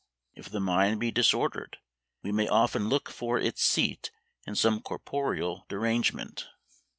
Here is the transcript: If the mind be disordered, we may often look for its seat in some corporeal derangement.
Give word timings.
If 0.33 0.49
the 0.49 0.59
mind 0.59 0.99
be 0.99 1.11
disordered, 1.11 1.77
we 2.23 2.31
may 2.31 2.47
often 2.47 2.89
look 2.89 3.07
for 3.07 3.37
its 3.37 3.61
seat 3.61 4.09
in 4.47 4.55
some 4.55 4.81
corporeal 4.81 5.67
derangement. 5.69 6.47